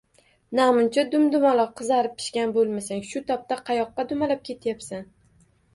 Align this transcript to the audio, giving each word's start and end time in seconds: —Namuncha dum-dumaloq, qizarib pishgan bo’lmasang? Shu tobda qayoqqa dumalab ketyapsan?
—Namuncha 0.59 1.03
dum-dumaloq, 1.11 1.69
qizarib 1.81 2.17
pishgan 2.23 2.57
bo’lmasang? 2.57 3.07
Shu 3.13 3.25
tobda 3.31 3.63
qayoqqa 3.71 4.09
dumalab 4.15 4.45
ketyapsan? 4.53 5.09